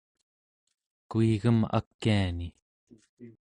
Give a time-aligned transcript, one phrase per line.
[1.09, 2.47] kuigem akiani